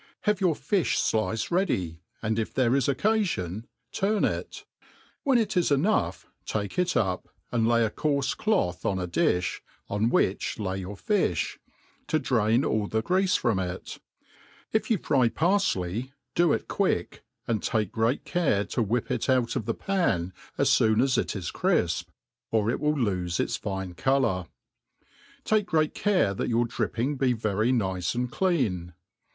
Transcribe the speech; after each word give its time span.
Have 0.21 0.41
your 0.41 0.55
fifli 0.55 0.97
flice 1.11 1.51
ready, 1.51 2.01
and 2.23 2.39
if 2.39 2.51
there 2.55 2.75
is 2.75 2.87
occafion 2.87 3.65
turn 3.91 4.25
iti 4.25 4.63
when 5.21 5.37
it 5.37 5.55
is 5.55 5.69
enough, 5.69 6.25
take 6.43 6.79
it 6.79 6.97
up, 6.97 7.27
and 7.51 7.67
lay 7.67 7.85
a 7.85 7.91
coarfe 7.91 8.35
cloth 8.35 8.83
on 8.83 8.97
a 8.97 9.07
difli, 9.07 9.59
op 9.91 10.01
which 10.09 10.57
lay 10.57 10.79
your 10.79 10.95
fifli, 10.95 11.57
to 12.07 12.17
drain 12.17 12.65
all 12.65 12.87
the 12.87 13.03
greafe 13.03 13.35
from 13.37 13.59
it; 13.59 13.99
if 14.73 14.85
yoti 14.87 15.05
fry 15.05 15.29
parfley, 15.29 16.13
do 16.33 16.51
it 16.51 16.67
quick, 16.67 17.23
and 17.47 17.61
take 17.61 17.91
great 17.91 18.25
care 18.25 18.65
to 18.65 18.81
whip 18.81 19.11
it 19.11 19.29
out 19.29 19.55
of 19.55 19.65
the 19.67 19.75
pan 19.75 20.33
as 20.57 20.75
foon 20.75 20.99
as 20.99 21.15
it 21.15 21.35
is 21.35 21.51
crifp, 21.51 22.09
or 22.49 22.71
it 22.71 22.79
will 22.79 22.95
lofe 22.97 23.39
its 23.39 23.55
fine 23.55 23.93
colour* 23.93 24.47
Take 25.43 25.67
great 25.67 25.93
care 25.93 26.33
that 26.33 26.49
your 26.49 26.65
dripping 26.65 27.17
be 27.17 27.33
very 27.33 27.71
nice 27.71 28.15
and 28.15 28.31
clean. 28.31 28.93